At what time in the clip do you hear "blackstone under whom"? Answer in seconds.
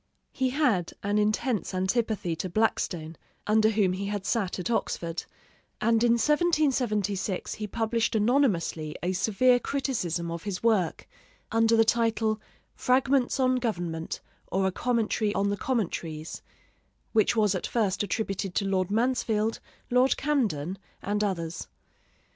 2.49-3.93